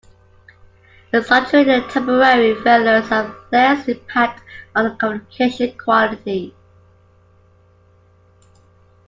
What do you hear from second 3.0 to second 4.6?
have less impact